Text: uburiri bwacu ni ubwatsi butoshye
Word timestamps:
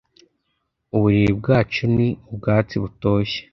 uburiri 0.95 1.31
bwacu 1.39 1.81
ni 1.95 2.07
ubwatsi 2.29 2.75
butoshye 2.83 3.39